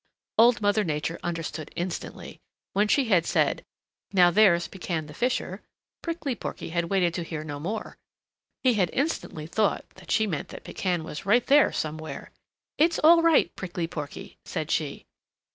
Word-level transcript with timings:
Old 0.39 0.61
Mother 0.61 0.83
Nature 0.83 1.19
understood 1.21 1.71
instantly. 1.75 2.39
When 2.73 2.87
she 2.87 3.05
had 3.09 3.23
said, 3.27 3.63
"Now 4.11 4.31
there's 4.31 4.67
Pekan 4.67 5.05
the 5.05 5.13
Fisher," 5.13 5.61
Prickly 6.01 6.33
Porky 6.33 6.69
had 6.69 6.85
waited 6.85 7.13
to 7.13 7.23
hear 7.23 7.43
no 7.43 7.59
more. 7.59 7.99
He 8.63 8.73
had 8.73 8.89
instantly 8.93 9.45
thought 9.45 9.87
that 9.97 10.09
she 10.09 10.25
meant 10.25 10.47
that 10.47 10.63
Pekan 10.63 11.03
was 11.03 11.27
right 11.27 11.45
there 11.45 11.71
somewhere. 11.71 12.31
"It's 12.79 12.97
all 12.97 13.21
right, 13.21 13.55
Prickly 13.55 13.85
Porky," 13.85 14.39
said 14.43 14.71
she. 14.71 15.05